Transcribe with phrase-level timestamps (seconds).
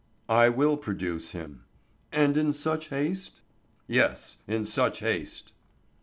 [0.29, 1.61] "I will produce him."
[2.11, 3.41] "And in such haste?"
[3.87, 5.51] "Yes, in such haste."